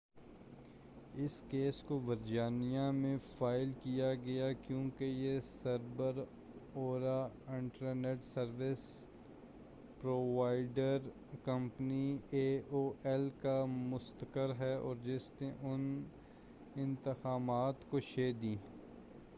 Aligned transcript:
اس 1.15 1.41
case 1.49 1.81
کو 1.83 1.99
Virginia 2.05 2.89
میں 2.91 3.17
file 3.27 3.71
کیا 3.81 4.13
گیا 4.15 4.51
کیوں 4.61 4.83
کہ 4.97 5.03
یہ 5.05 5.39
سر 5.43 5.77
بر 5.97 6.17
آوردہ 6.75 7.17
انٹرنیٹ 7.47 8.23
سرویس 8.23 8.79
پرووائڈ 10.01 10.79
ر 10.79 11.07
کمپنی 11.43 12.03
اے 12.29 12.45
او 12.69 12.81
ایل 13.03 13.29
کا 13.41 13.63
مستقر 13.67 14.53
ہے 14.59 14.73
اور 14.75 14.95
جس 15.03 15.29
نے 15.41 15.51
ان 15.63 16.03
اتہامات 16.75 17.89
کو 17.89 17.99
شہ 18.05 18.31
دی 18.41 18.55